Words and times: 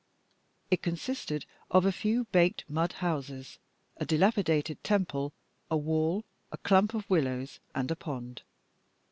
It 0.71 0.81
consisted 0.81 1.45
of 1.69 1.85
a 1.85 1.91
few 1.91 2.23
baked 2.31 2.63
mud 2.67 2.93
houses, 3.05 3.59
a 3.97 4.03
dilapidated 4.03 4.83
temple, 4.83 5.31
a 5.69 5.77
wall, 5.77 6.25
a 6.51 6.57
clump 6.57 6.95
of 6.95 7.07
willows, 7.07 7.59
and 7.75 7.91
a 7.91 7.95
pond. 7.95 8.41